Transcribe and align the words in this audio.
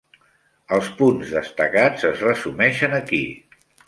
Els 0.77 0.87
punts 1.01 1.33
destacats 1.35 2.07
es 2.09 2.23
resumeixen 2.29 2.97
aquí. 3.01 3.21